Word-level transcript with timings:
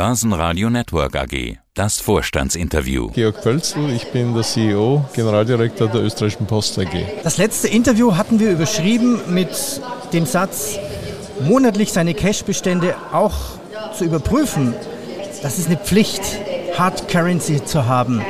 Börsenradio 0.00 0.70
Network 0.70 1.14
AG. 1.14 1.58
Das 1.74 2.00
Vorstandsinterview. 2.00 3.10
Georg 3.10 3.42
Pölzl, 3.42 3.90
ich 3.90 4.10
bin 4.12 4.32
der 4.32 4.44
CEO, 4.44 5.04
Generaldirektor 5.12 5.88
der 5.88 6.00
Österreichischen 6.00 6.46
Post 6.46 6.78
AG. 6.78 7.04
Das 7.22 7.36
letzte 7.36 7.68
Interview 7.68 8.16
hatten 8.16 8.40
wir 8.40 8.50
überschrieben 8.50 9.20
mit 9.28 9.50
dem 10.14 10.24
Satz, 10.24 10.78
monatlich 11.42 11.92
seine 11.92 12.14
Cash-Bestände 12.14 12.94
auch 13.12 13.34
zu 13.94 14.06
überprüfen. 14.06 14.72
Das 15.42 15.58
ist 15.58 15.66
eine 15.66 15.76
Pflicht, 15.76 16.22
Hard 16.78 17.06
Currency 17.06 17.62
zu 17.62 17.84
haben. 17.84 18.22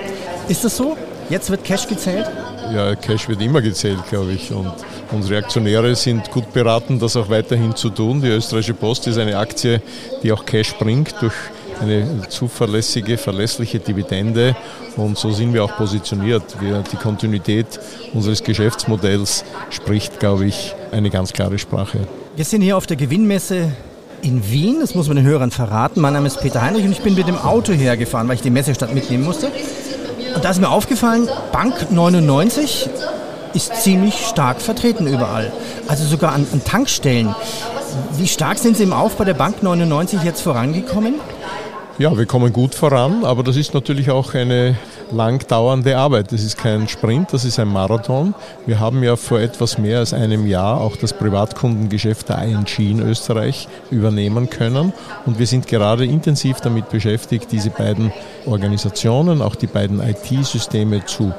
Ist 0.49 0.65
das 0.65 0.77
so? 0.77 0.97
Jetzt 1.29 1.51
wird 1.51 1.63
Cash 1.63 1.87
gezählt? 1.87 2.29
Ja, 2.75 2.97
Cash 2.97 3.29
wird 3.29 3.41
immer 3.41 3.63
gezählt, 3.63 4.01
glaube 4.09 4.33
ich. 4.33 4.51
Und 4.51 4.73
unsere 5.13 5.39
Aktionäre 5.39 5.95
sind 5.95 6.33
gut 6.33 6.53
beraten, 6.53 6.99
das 6.99 7.15
auch 7.15 7.29
weiterhin 7.29 7.77
zu 7.77 7.91
tun. 7.91 8.21
Die 8.21 8.27
österreichische 8.27 8.75
Post 8.75 9.07
ist 9.07 9.19
eine 9.19 9.39
Aktie, 9.39 9.81
die 10.25 10.33
auch 10.33 10.45
Cash 10.45 10.75
bringt 10.75 11.15
durch 11.21 11.35
eine 11.81 12.29
zuverlässige, 12.29 13.17
verlässliche 13.19 13.79
Dividende. 13.79 14.57
Und 14.97 15.19
so 15.19 15.31
sind 15.31 15.55
wir 15.55 15.65
auch 15.65 15.77
positioniert. 15.77 16.61
Wir, 16.61 16.83
die 16.93 16.97
Kontinuität 16.97 17.67
unseres 18.13 18.43
Geschäftsmodells 18.43 19.45
spricht, 19.71 20.21
glaube 20.21 20.47
ich, 20.47 20.75
eine 20.93 21.11
ganz 21.11 21.33
klare 21.33 21.59
Sprache. 21.59 22.07
Wir 22.37 22.45
sind 22.45 22.63
hier 22.63 22.77
auf 22.77 22.87
der 22.87 22.97
Gewinnmesse 22.97 23.73
in 24.23 24.51
Wien, 24.51 24.81
das 24.81 24.95
muss 24.95 25.09
man 25.09 25.17
den 25.17 25.27
Hörern 25.27 25.51
verraten. 25.51 26.01
Mein 26.01 26.13
Name 26.13 26.27
ist 26.27 26.41
Peter 26.41 26.61
Heinrich 26.63 26.85
und 26.85 26.93
ich 26.93 27.01
bin 27.01 27.15
mit 27.15 27.27
dem 27.27 27.39
Auto 27.39 27.73
hergefahren, 27.73 28.29
weil 28.29 28.37
ich 28.37 28.43
die 28.43 28.51
Messestadt 28.51 28.95
mitnehmen 28.95 29.25
musste. 29.25 29.51
Und 30.35 30.45
da 30.45 30.51
ist 30.51 30.61
mir 30.61 30.69
aufgefallen, 30.69 31.29
Bank 31.53 31.91
99 31.91 32.89
ist 33.55 33.83
ziemlich 33.83 34.27
stark 34.27 34.61
vertreten 34.61 35.07
überall. 35.07 35.53
Also 35.89 36.05
sogar 36.05 36.33
an, 36.33 36.47
an 36.53 36.63
Tankstellen. 36.63 37.35
Wie 38.17 38.29
stark 38.29 38.59
sind 38.59 38.77
Sie 38.77 38.85
im 38.85 38.93
Aufbau 38.93 39.25
der 39.25 39.35
Bank 39.35 39.63
99 39.63 40.23
jetzt 40.23 40.43
vorangekommen? 40.43 41.15
Ja, 42.01 42.17
wir 42.17 42.25
kommen 42.25 42.51
gut 42.51 42.75
voran, 42.75 43.27
aber 43.27 43.43
das 43.43 43.57
ist 43.57 43.75
natürlich 43.75 44.11
auch 44.11 44.33
eine 44.33 44.75
lang 45.13 45.47
dauernde 45.47 45.99
Arbeit. 45.99 46.33
Das 46.33 46.43
ist 46.43 46.57
kein 46.57 46.89
Sprint, 46.89 47.35
das 47.35 47.45
ist 47.45 47.59
ein 47.59 47.69
Marathon. 47.69 48.35
Wir 48.65 48.81
haben 48.81 49.03
ja 49.03 49.17
vor 49.17 49.39
etwas 49.39 49.77
mehr 49.77 49.99
als 49.99 50.15
einem 50.15 50.47
Jahr 50.47 50.81
auch 50.81 50.97
das 50.97 51.13
Privatkundengeschäft 51.13 52.31
der 52.31 52.43
ING 52.45 52.65
in 52.79 53.01
Österreich 53.01 53.69
übernehmen 53.91 54.49
können 54.49 54.95
und 55.27 55.39
wir 55.39 55.47
sind 55.47 55.67
gerade 55.67 56.07
intensiv 56.07 56.63
damit 56.63 56.89
beschäftigt, 56.89 57.53
diese 57.53 57.69
beiden 57.69 58.15
Organisationen, 58.47 59.43
auch 59.43 59.55
die 59.55 59.67
beiden 59.67 60.01
IT-Systeme 60.01 61.05
zu 61.05 61.35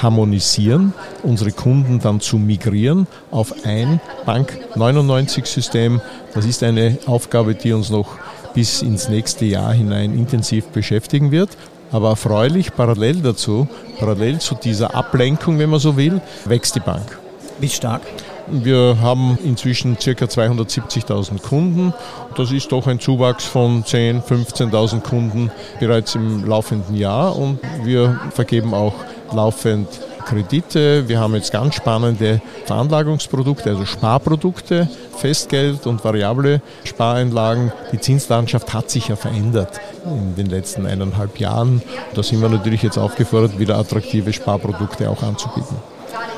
harmonisieren, 0.00 0.94
unsere 1.24 1.52
Kunden 1.52 2.00
dann 2.00 2.20
zu 2.20 2.38
migrieren 2.38 3.06
auf 3.30 3.52
ein 3.66 4.00
Bank 4.24 4.58
99 4.76 5.44
System. 5.44 6.00
Das 6.32 6.46
ist 6.46 6.62
eine 6.62 6.96
Aufgabe, 7.04 7.54
die 7.54 7.74
uns 7.74 7.90
noch 7.90 8.16
bis 8.56 8.80
ins 8.80 9.10
nächste 9.10 9.44
Jahr 9.44 9.74
hinein 9.74 10.14
intensiv 10.14 10.64
beschäftigen 10.68 11.30
wird. 11.30 11.50
Aber 11.92 12.08
erfreulich, 12.08 12.74
parallel 12.74 13.20
dazu, 13.20 13.68
parallel 14.00 14.40
zu 14.40 14.54
dieser 14.54 14.94
Ablenkung, 14.94 15.58
wenn 15.58 15.70
man 15.70 15.78
so 15.78 15.96
will, 15.96 16.22
wächst 16.46 16.74
die 16.74 16.80
Bank. 16.80 17.18
Wie 17.60 17.68
stark? 17.68 18.00
Wir 18.48 18.96
haben 19.02 19.38
inzwischen 19.44 19.96
ca. 19.96 20.10
270.000 20.10 21.42
Kunden. 21.42 21.92
Das 22.36 22.50
ist 22.50 22.72
doch 22.72 22.86
ein 22.86 22.98
Zuwachs 22.98 23.44
von 23.44 23.84
10.000, 23.84 24.22
15.000 24.70 25.00
Kunden 25.00 25.50
bereits 25.78 26.14
im 26.14 26.46
laufenden 26.46 26.96
Jahr. 26.96 27.36
Und 27.36 27.60
wir 27.84 28.18
vergeben 28.32 28.72
auch 28.72 28.94
laufend 29.32 29.88
Kredite. 30.26 31.08
Wir 31.08 31.20
haben 31.20 31.34
jetzt 31.34 31.52
ganz 31.52 31.74
spannende 31.76 32.42
Veranlagungsprodukte, 32.66 33.70
also 33.70 33.86
Sparprodukte, 33.86 34.88
Festgeld 35.16 35.86
und 35.86 36.04
variable 36.04 36.60
Spareinlagen. 36.84 37.72
Die 37.92 38.00
Zinslandschaft 38.00 38.74
hat 38.74 38.90
sich 38.90 39.08
ja 39.08 39.16
verändert 39.16 39.80
in 40.04 40.34
den 40.34 40.46
letzten 40.46 40.84
eineinhalb 40.84 41.38
Jahren. 41.40 41.80
Da 42.14 42.22
sind 42.22 42.42
wir 42.42 42.50
natürlich 42.50 42.82
jetzt 42.82 42.98
aufgefordert, 42.98 43.58
wieder 43.58 43.78
attraktive 43.78 44.32
Sparprodukte 44.32 45.08
auch 45.08 45.22
anzubieten. 45.22 45.76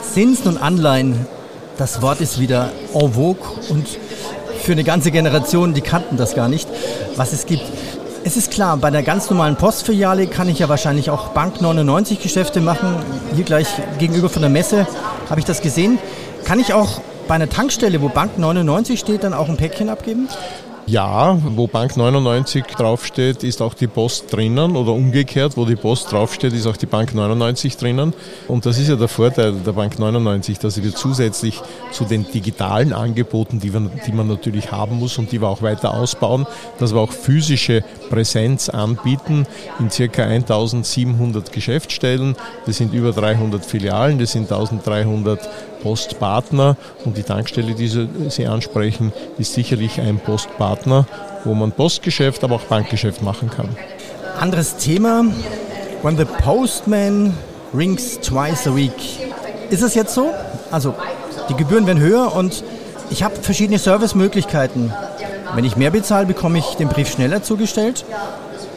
Zinsen 0.03 0.49
und 0.49 0.59
Anleihen, 0.59 1.27
das 1.77 2.01
Wort 2.03 2.21
ist 2.21 2.39
wieder 2.39 2.71
en 2.95 3.13
vogue 3.13 3.47
und 3.71 3.87
für 4.61 4.73
eine 4.73 4.85
ganze 4.85 5.11
Generation, 5.11 5.73
die 5.73 5.81
kannten 5.81 6.17
das 6.17 6.35
gar 6.35 6.49
nicht, 6.49 6.69
was 7.17 7.33
es 7.33 7.47
gibt. 7.47 7.65
Es 8.25 8.37
ist 8.37 8.51
klar, 8.51 8.77
bei 8.77 8.91
der 8.91 9.03
ganz 9.03 9.31
normalen 9.31 9.57
Postfiliale 9.57 10.27
kann 10.27 10.49
ich 10.49 10.59
ja 10.59 10.69
wahrscheinlich 10.69 11.11
auch 11.11 11.29
Bank 11.29 11.61
99 11.61 12.21
Geschäfte 12.21 12.61
machen. 12.61 12.97
Hier 13.35 13.45
gleich 13.45 13.69
gegenüber 13.99 14.29
von 14.29 14.43
der 14.43 14.51
Messe 14.51 14.87
habe 15.31 15.41
ich 15.41 15.47
das 15.47 15.63
gesehen. 15.63 15.99
Kann 16.45 16.59
ich 16.59 16.75
auch 16.75 17.01
bei 17.29 17.35
einer 17.35 17.49
Tankstelle, 17.49 18.03
wo 18.03 18.09
Bank 18.09 18.39
99 18.39 18.99
steht, 18.99 19.25
dann 19.25 19.35
auch 19.35 19.49
ein 19.49 19.57
Päckchen 19.57 19.89
abgeben? 19.89 20.29
Ja, 20.89 21.37
wo 21.45 21.67
Bank 21.67 21.99
99 21.99 22.65
draufsteht, 22.65 23.45
ist 23.45 23.61
auch 23.61 23.75
die 23.75 23.89
Post 23.89 24.33
drinnen 24.33 24.75
oder 24.75 24.93
umgekehrt, 24.93 25.59
wo 25.59 25.67
die 25.67 25.77
Post 25.77 26.11
draufsteht, 26.11 26.55
ist 26.55 26.67
auch 26.67 26.79
die 26.79 26.87
Bank 26.87 27.15
99 27.15 27.77
drinnen. 27.77 28.15
Und 28.47 28.65
das 28.65 28.79
ist 28.79 28.89
ja 28.89 28.97
der 28.97 29.09
Vorteil 29.09 29.53
der 29.53 29.73
Bank 29.73 29.99
99, 29.99 30.59
dass 30.59 30.83
wir 30.83 30.95
zusätzlich 30.95 31.61
zu 31.93 32.07
den 32.07 32.25
digitalen 32.33 32.95
Angeboten, 32.95 33.61
die, 33.61 33.75
wir, 33.75 33.91
die 34.07 34.13
man 34.13 34.29
natürlich 34.29 34.73
haben 34.73 34.99
muss 34.99 35.19
und 35.19 35.31
die 35.31 35.43
wir 35.43 35.49
auch 35.49 35.61
weiter 35.61 35.93
ausbauen, 35.93 36.47
dass 36.79 36.95
wir 36.95 37.01
auch 37.01 37.13
physische 37.13 37.85
Präsenz 38.09 38.71
anbieten 38.71 39.47
in 39.79 39.91
circa 39.91 40.23
1700 40.23 41.53
Geschäftsstellen. 41.53 42.35
Das 42.65 42.79
sind 42.79 42.95
über 42.95 43.13
300 43.13 43.63
Filialen, 43.63 44.19
das 44.19 44.33
sind 44.33 44.51
1300 44.51 45.39
Postpartner 45.83 46.77
und 47.05 47.17
die 47.17 47.23
Tankstelle, 47.23 47.75
die 47.75 47.89
Sie 48.29 48.47
ansprechen, 48.47 49.13
ist 49.39 49.55
sicherlich 49.55 50.01
ein 50.01 50.19
Postpartner, 50.19 51.07
wo 51.45 51.55
man 51.55 51.73
Postgeschäft, 51.73 52.45
aber 52.45 52.57
auch 52.57 52.63
Bankgeschäft 52.63 53.23
machen 53.23 53.51
kann. 53.51 53.69
Anderes 54.41 54.77
Thema. 54.77 55.25
When 56.03 56.17
the 56.17 56.25
postman 56.25 57.35
rings 57.75 58.19
twice 58.21 58.67
a 58.67 58.75
week. 58.75 58.93
Ist 59.71 59.83
es 59.83 59.95
jetzt 59.95 60.15
so? 60.15 60.31
Also 60.71 60.95
die 61.49 61.55
Gebühren 61.55 61.87
werden 61.87 62.01
höher 62.01 62.35
und 62.35 62.63
ich 63.11 63.23
habe 63.23 63.37
verschiedene 63.37 63.79
Servicemöglichkeiten. 63.79 64.93
Wenn 65.55 65.65
ich 65.65 65.77
mehr 65.77 65.91
bezahle, 65.91 66.27
bekomme 66.27 66.59
ich 66.59 66.75
den 66.77 66.89
Brief 66.89 67.11
schneller 67.11 67.43
zugestellt. 67.43 68.05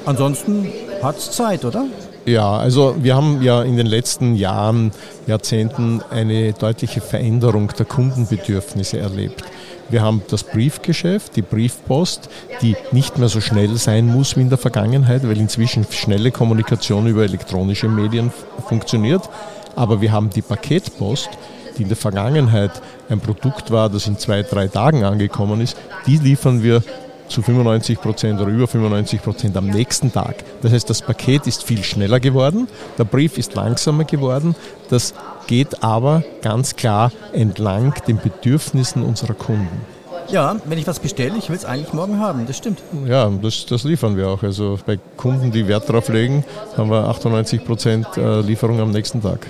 Ansonsten 0.06 0.72
hat 1.04 1.18
es 1.18 1.32
Zeit, 1.32 1.66
oder? 1.66 1.86
Ja, 2.26 2.58
also 2.58 2.96
wir 3.00 3.16
haben 3.16 3.42
ja 3.42 3.64
in 3.64 3.78
den 3.78 3.88
letzten 3.88 4.36
Jahren, 4.36 4.92
Jahrzehnten 5.26 6.02
eine 6.12 6.54
deutliche 6.54 7.02
Veränderung 7.02 7.70
der 7.78 7.86
Kundenbedürfnisse 7.86 9.00
erlebt. 9.00 9.44
Wir 9.90 10.04
haben 10.04 10.22
das 10.30 10.44
Briefgeschäft, 10.44 11.36
die 11.36 11.42
Briefpost, 11.42 12.30
die 12.62 12.78
nicht 12.92 13.18
mehr 13.18 13.28
so 13.28 13.42
schnell 13.42 13.76
sein 13.76 14.06
muss 14.06 14.38
wie 14.38 14.42
in 14.42 14.50
der 14.50 14.60
Vergangenheit, 14.60 15.28
weil 15.28 15.38
inzwischen 15.38 15.86
schnelle 15.90 16.32
Kommunikation 16.32 17.08
über 17.08 17.24
elektronische 17.24 17.90
Medien 17.90 18.32
funktioniert. 18.68 19.28
Aber 19.76 20.00
wir 20.00 20.12
haben 20.12 20.30
die 20.30 20.44
Paketpost, 20.44 21.30
die 21.78 21.84
in 21.84 21.90
der 21.90 21.98
Vergangenheit 21.98 22.72
ein 23.10 23.20
Produkt 23.20 23.72
war, 23.72 23.90
das 23.90 24.08
in 24.08 24.18
zwei, 24.18 24.44
drei 24.44 24.68
Tagen 24.68 25.04
angekommen 25.04 25.60
ist. 25.60 25.76
Die 26.06 26.18
liefern 26.18 26.64
wir 26.64 26.84
zu 27.32 27.42
95 27.42 28.00
Prozent 28.00 28.40
oder 28.40 28.52
über 28.52 28.68
95 28.68 29.22
Prozent 29.22 29.58
am 29.58 29.68
nächsten 29.68 30.12
Tag. 30.12 30.44
Das 30.62 30.72
heißt, 30.72 30.90
das 30.90 31.02
Paket 31.02 31.48
ist 31.48 31.64
viel 31.64 31.84
schneller 31.84 32.20
geworden, 32.20 32.68
der 32.98 33.06
Brief 33.06 33.38
ist 33.38 33.56
langsamer 33.56 34.04
geworden. 34.04 34.56
Das 34.90 35.14
geht 35.48 35.84
aber 35.84 36.24
ganz 36.42 36.76
klar 36.76 37.12
entlang 37.34 37.94
den 38.08 38.18
Bedürfnissen 38.18 39.04
unserer 39.04 39.34
Kunden. 39.34 39.86
Ja, 40.30 40.56
wenn 40.66 40.78
ich 40.78 40.88
was 40.88 41.00
bestelle, 41.00 41.38
ich 41.38 41.50
will 41.50 41.58
es 41.58 41.66
eigentlich 41.66 41.94
morgen 41.94 42.20
haben, 42.20 42.46
das 42.46 42.58
stimmt. 42.58 42.80
Ja, 43.06 43.30
das, 43.30 43.66
das 43.66 43.84
liefern 43.84 44.16
wir 44.16 44.30
auch. 44.30 44.44
Also 44.44 44.80
bei 44.86 44.98
Kunden, 45.18 45.52
die 45.52 45.68
Wert 45.68 45.90
darauf 45.90 46.08
legen, 46.10 46.46
haben 46.78 46.90
wir 46.90 47.10
98 47.10 47.66
Prozent 47.66 48.08
äh, 48.18 48.42
Lieferung 48.42 48.80
am 48.80 48.92
nächsten 48.92 49.22
Tag. 49.22 49.48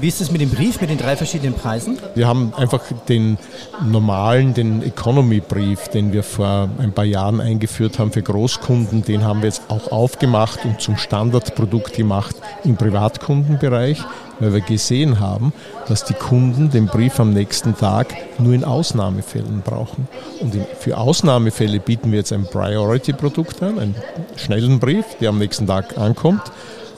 Wie 0.00 0.08
ist 0.08 0.20
es 0.22 0.30
mit 0.30 0.40
dem 0.40 0.48
Brief, 0.48 0.80
mit 0.80 0.88
den 0.88 0.96
drei 0.96 1.16
verschiedenen 1.16 1.54
Preisen? 1.54 1.98
Wir 2.14 2.26
haben 2.26 2.54
einfach 2.56 2.80
den 3.08 3.36
normalen, 3.84 4.54
den 4.54 4.82
Economy-Brief, 4.82 5.88
den 5.88 6.12
wir 6.12 6.22
vor 6.22 6.70
ein 6.78 6.92
paar 6.92 7.04
Jahren 7.04 7.40
eingeführt 7.40 7.98
haben 7.98 8.10
für 8.10 8.22
Großkunden, 8.22 9.02
den 9.02 9.24
haben 9.24 9.40
wir 9.40 9.48
jetzt 9.48 9.62
auch 9.68 9.92
aufgemacht 9.92 10.64
und 10.64 10.80
zum 10.80 10.96
Standardprodukt 10.96 11.92
gemacht 11.92 12.36
im 12.64 12.76
Privatkundenbereich, 12.76 14.02
weil 14.40 14.54
wir 14.54 14.60
gesehen 14.62 15.20
haben, 15.20 15.52
dass 15.88 16.04
die 16.04 16.14
Kunden 16.14 16.70
den 16.70 16.86
Brief 16.86 17.20
am 17.20 17.34
nächsten 17.34 17.76
Tag 17.76 18.14
nur 18.38 18.54
in 18.54 18.64
Ausnahmefällen 18.64 19.62
brauchen. 19.62 20.08
Und 20.40 20.56
für 20.78 20.96
Ausnahmefälle 20.96 21.80
bieten 21.80 22.12
wir 22.12 22.18
jetzt 22.18 22.32
ein 22.32 22.46
Priority-Produkt 22.46 23.62
an, 23.62 23.78
einen 23.78 23.94
schnellen 24.36 24.80
Brief, 24.80 25.04
der 25.20 25.28
am 25.28 25.38
nächsten 25.38 25.66
Tag 25.66 25.98
ankommt. 25.98 26.42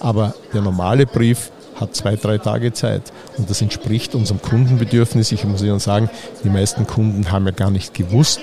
Aber 0.00 0.35
der 0.52 0.61
normale 0.61 1.06
Brief 1.06 1.50
hat 1.76 1.94
zwei, 1.94 2.17
drei 2.17 2.38
Tage 2.38 2.73
Zeit. 2.73 3.03
Und 3.37 3.50
das 3.50 3.61
entspricht 3.62 4.15
unserem 4.15 4.41
Kundenbedürfnis. 4.41 5.32
Ich 5.32 5.44
muss 5.44 5.62
Ihnen 5.62 5.79
sagen, 5.79 6.09
die 6.44 6.50
meisten 6.50 6.87
Kunden 6.87 7.31
haben 7.31 7.47
ja 7.47 7.53
gar 7.53 7.71
nicht 7.71 7.94
gewusst, 7.94 8.41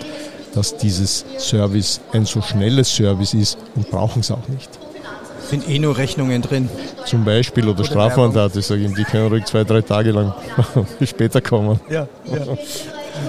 dass 0.53 0.77
dieses 0.77 1.25
Service 1.37 2.01
ein 2.11 2.25
so 2.25 2.41
schnelles 2.41 2.93
Service 2.93 3.33
ist 3.33 3.57
und 3.75 3.89
brauchen 3.89 4.19
es 4.19 4.31
auch 4.31 4.47
nicht. 4.49 4.69
Sind 5.49 5.67
eh 5.67 5.79
nur 5.79 5.97
Rechnungen 5.97 6.41
drin. 6.41 6.69
Zum 7.05 7.25
Beispiel 7.25 7.67
oder, 7.67 7.79
oder 7.79 7.85
Strafmandate, 7.85 8.61
sage 8.61 8.85
ich, 8.85 8.93
die 8.93 9.03
können 9.03 9.27
ruhig 9.27 9.45
zwei, 9.45 9.63
drei 9.63 9.81
Tage 9.81 10.11
lang 10.11 10.33
später 11.05 11.41
kommen. 11.41 11.79
Ja, 11.89 12.07
ja. 12.25 12.57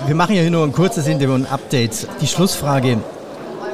Wir 0.07 0.15
machen 0.15 0.35
ja 0.35 0.43
hier 0.43 0.51
nur 0.51 0.65
ein 0.65 0.73
kurzes 0.73 1.07
Interview, 1.07 1.35
ein 1.35 1.47
Update. 1.47 2.07
Die 2.21 2.27
Schlussfrage. 2.27 2.99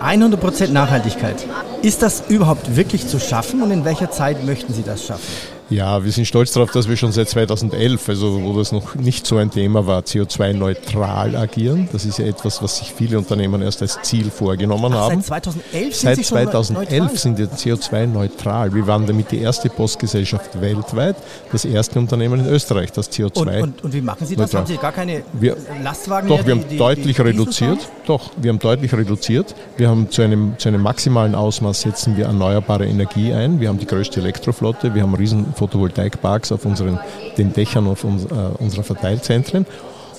100% 0.02 0.68
Nachhaltigkeit. 0.68 1.44
Ist 1.82 2.02
das 2.02 2.22
überhaupt 2.28 2.76
wirklich 2.76 3.08
zu 3.08 3.18
schaffen 3.18 3.62
und 3.62 3.70
in 3.70 3.84
welcher 3.84 4.10
Zeit 4.10 4.44
möchten 4.44 4.72
Sie 4.72 4.82
das 4.82 5.04
schaffen? 5.04 5.57
Ja, 5.70 6.02
wir 6.02 6.12
sind 6.12 6.26
stolz 6.26 6.52
darauf, 6.52 6.70
dass 6.70 6.88
wir 6.88 6.96
schon 6.96 7.12
seit 7.12 7.28
2011, 7.28 8.08
also 8.08 8.42
wo 8.42 8.56
das 8.56 8.72
noch 8.72 8.94
nicht 8.94 9.26
so 9.26 9.36
ein 9.36 9.50
Thema 9.50 9.86
war, 9.86 10.00
CO2-neutral 10.00 11.36
agieren. 11.36 11.90
Das 11.92 12.06
ist 12.06 12.18
ja 12.18 12.24
etwas, 12.24 12.62
was 12.62 12.78
sich 12.78 12.94
viele 12.94 13.18
Unternehmen 13.18 13.60
erst 13.60 13.82
als 13.82 14.00
Ziel 14.02 14.30
vorgenommen 14.30 14.92
Ach, 14.94 15.10
haben. 15.10 15.20
Seit 15.20 15.44
2011 15.44 15.94
sind 15.94 16.08
Seit 16.08 16.16
Sie 16.16 16.22
2011 16.22 17.18
sind 17.18 17.38
wir 17.38 17.48
CO2-neutral. 17.48 18.74
Wir 18.74 18.86
waren 18.86 19.06
damit 19.06 19.30
die 19.30 19.40
erste 19.40 19.68
Postgesellschaft 19.68 20.58
weltweit, 20.58 21.16
das 21.52 21.66
erste 21.66 21.98
Unternehmen 21.98 22.40
in 22.40 22.46
Österreich, 22.46 22.90
das 22.92 23.10
CO2 23.12 23.38
und, 23.38 23.48
und, 23.48 23.84
und 23.84 23.92
wie 23.92 24.00
machen 24.00 24.26
Sie 24.26 24.36
das? 24.36 24.52
Neutral. 24.52 24.60
Haben 24.62 24.72
Sie 24.72 24.78
gar 24.78 24.92
keine 24.92 25.22
wir, 25.34 25.56
Lastwagen 25.82 26.28
Doch, 26.28 26.38
mehr, 26.38 26.46
wir 26.46 26.54
haben 26.54 26.68
die, 26.70 26.78
deutlich 26.78 27.16
die 27.16 27.22
reduziert. 27.22 27.78
Doch, 28.06 28.30
wir 28.38 28.50
haben 28.50 28.58
deutlich 28.58 28.94
reduziert. 28.94 29.54
Wir 29.76 29.90
haben 29.90 30.10
zu 30.10 30.22
einem, 30.22 30.54
zu 30.56 30.68
einem 30.68 30.80
maximalen 30.80 31.34
Ausmaß 31.34 31.82
setzen 31.82 32.16
wir 32.16 32.24
erneuerbare 32.24 32.86
Energie 32.86 33.34
ein. 33.34 33.60
Wir 33.60 33.68
haben 33.68 33.78
die 33.78 33.86
größte 33.86 34.20
Elektroflotte. 34.20 34.94
Wir 34.94 35.02
haben 35.02 35.14
riesen 35.14 35.52
Photovoltaikparks 35.58 36.52
auf 36.52 36.64
unseren, 36.64 36.98
den 37.36 37.52
Dächern 37.52 37.86
auf 37.86 38.04
uns, 38.04 38.24
äh, 38.24 38.34
unserer 38.58 38.84
Verteilzentren. 38.84 39.66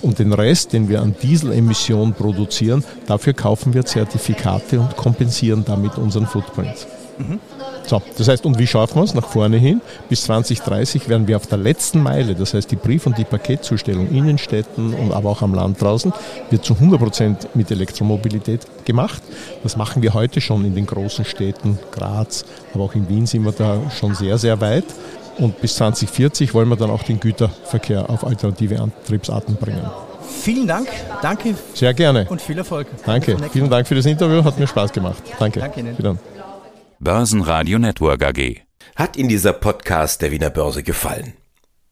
Und 0.01 0.19
den 0.19 0.31
Rest, 0.31 0.71
den 0.71 0.87
wir 0.87 1.01
an 1.01 1.15
Dieselemissionen 1.21 2.13
produzieren, 2.13 2.85
dafür 3.05 3.33
kaufen 3.33 3.73
wir 3.73 3.85
Zertifikate 3.85 4.79
und 4.79 4.95
kompensieren 4.95 5.65
damit 5.65 5.97
unseren 5.97 6.25
Footprint. 6.25 6.87
Mhm. 7.17 7.39
So, 7.85 8.01
das 8.17 8.27
heißt, 8.27 8.45
und 8.45 8.59
wie 8.59 8.67
schaffen 8.67 8.97
wir 8.97 9.03
es 9.03 9.15
nach 9.15 9.27
vorne 9.27 9.57
hin? 9.57 9.81
Bis 10.09 10.23
2030 10.23 11.09
werden 11.09 11.27
wir 11.27 11.35
auf 11.35 11.47
der 11.47 11.57
letzten 11.57 12.03
Meile, 12.03 12.35
das 12.35 12.53
heißt 12.53 12.69
die 12.69 12.75
Brief- 12.75 13.07
und 13.07 13.17
die 13.17 13.23
Paketzustellung 13.23 14.09
in 14.11 14.27
den 14.27 14.37
Städten 14.37 14.93
und 14.93 15.11
aber 15.11 15.29
auch 15.31 15.41
am 15.41 15.55
Land 15.55 15.81
draußen, 15.81 16.13
wird 16.51 16.63
zu 16.63 16.75
100 16.75 16.99
Prozent 16.99 17.55
mit 17.55 17.71
Elektromobilität 17.71 18.85
gemacht. 18.85 19.23
Das 19.63 19.75
machen 19.75 20.03
wir 20.03 20.13
heute 20.13 20.39
schon 20.39 20.65
in 20.65 20.75
den 20.75 20.85
großen 20.85 21.25
Städten, 21.25 21.79
Graz, 21.91 22.45
aber 22.75 22.83
auch 22.83 22.93
in 22.93 23.09
Wien 23.09 23.25
sind 23.25 23.43
wir 23.43 23.53
da 23.53 23.79
schon 23.89 24.13
sehr, 24.13 24.37
sehr 24.37 24.61
weit. 24.61 24.85
Und 25.39 25.61
bis 25.61 25.75
2040 25.75 26.53
wollen 26.53 26.69
wir 26.69 26.75
dann 26.75 26.89
auch 26.89 27.03
den 27.03 27.19
Güterverkehr 27.19 28.09
auf 28.09 28.25
alternative 28.25 28.79
Antriebsarten 28.79 29.55
bringen. 29.55 29.89
Vielen 30.41 30.67
Dank, 30.67 30.87
danke. 31.21 31.55
Sehr 31.73 31.93
gerne. 31.93 32.27
Und 32.29 32.41
viel 32.41 32.57
Erfolg. 32.57 32.87
Danke. 33.05 33.37
Vielen 33.51 33.69
Dank 33.69 33.87
für 33.87 33.95
das 33.95 34.05
Interview, 34.05 34.43
hat 34.43 34.59
mir 34.59 34.67
Spaß 34.67 34.91
gemacht. 34.91 35.23
Danke. 35.39 35.59
Danke 35.59 35.79
Ihnen. 35.79 35.97
Wieder. 35.97 36.17
Börsenradio 36.99 37.79
Network 37.79 38.23
AG. 38.23 38.61
Hat 38.95 39.15
Ihnen 39.15 39.29
dieser 39.29 39.53
Podcast 39.53 40.21
der 40.21 40.31
Wiener 40.31 40.49
Börse 40.49 40.83
gefallen? 40.83 41.33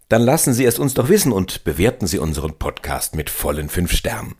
Dann 0.09 0.21
lassen 0.21 0.53
Sie 0.53 0.65
es 0.65 0.79
uns 0.79 0.93
doch 0.93 1.09
wissen 1.09 1.31
und 1.31 1.63
bewerten 1.63 2.07
Sie 2.07 2.19
unseren 2.19 2.57
Podcast 2.57 3.15
mit 3.15 3.29
vollen 3.29 3.69
fünf 3.69 3.91
Sternen. 3.93 4.35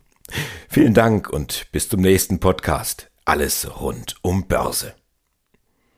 Vielen 0.69 0.94
Dank 0.94 1.30
und 1.30 1.68
bis 1.71 1.89
zum 1.89 2.01
nächsten 2.01 2.39
Podcast. 2.39 3.09
Alles 3.25 3.68
rund 3.81 4.15
um 4.21 4.48
Börse. 4.48 4.94